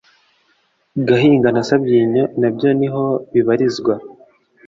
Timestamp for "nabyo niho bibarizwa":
2.39-3.93